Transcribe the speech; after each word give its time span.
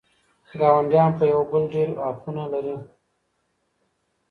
ګاونډيان 0.59 1.11
په 1.17 1.23
يوه 1.31 1.45
بل 1.51 1.63
ډېر 1.73 1.87
حقونه 2.05 2.43
لري. 2.53 2.75